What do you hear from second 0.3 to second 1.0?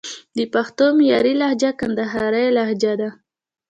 د پښتو